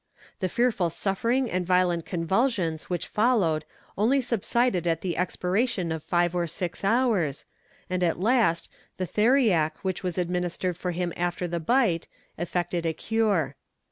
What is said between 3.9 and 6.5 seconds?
only subsided at the expiration of five or